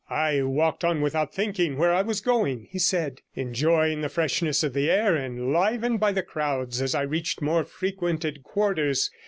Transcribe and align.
'I 0.09 0.41
walked 0.41 0.83
on 0.83 1.01
without 1.01 1.31
thinking 1.31 1.77
where 1.77 1.93
I 1.93 2.01
was 2.01 2.21
going,' 2.21 2.65
he 2.71 2.79
said, 2.79 3.21
'enjoying 3.35 4.01
the 4.01 4.09
freshness 4.09 4.63
of 4.63 4.73
the 4.73 4.89
air, 4.89 5.15
and 5.15 5.53
livened 5.53 5.99
by 5.99 6.11
the 6.11 6.23
crowds 6.23 6.81
as 6.81 6.95
I 6.95 7.03
reached 7.03 7.39
more 7.39 7.63
frequented 7.63 8.41
quarters. 8.41 9.11